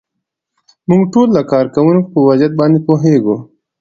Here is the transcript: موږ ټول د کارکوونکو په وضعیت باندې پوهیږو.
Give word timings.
موږ 0.89 1.01
ټول 1.13 1.27
د 1.33 1.39
کارکوونکو 1.51 2.09
په 2.13 2.19
وضعیت 2.29 2.53
باندې 2.59 2.79
پوهیږو. 2.87 3.37